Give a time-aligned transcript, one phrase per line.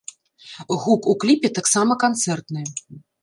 [0.85, 2.61] Гук у кліпе таксама канцэртны.